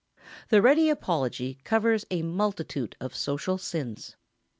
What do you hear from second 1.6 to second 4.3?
covers a multitude of social sins.